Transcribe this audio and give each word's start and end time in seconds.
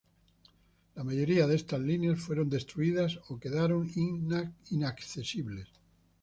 La 0.95 1.03
mayoría 1.03 1.45
de 1.45 1.55
estas 1.55 1.79
líneas 1.79 2.19
fueron 2.19 2.49
destruidas 2.49 3.19
o 3.29 3.37
quedaron 3.39 3.87
inaccesibles. 4.71 5.67